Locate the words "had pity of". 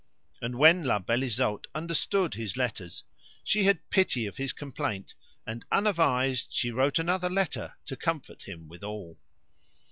3.65-4.37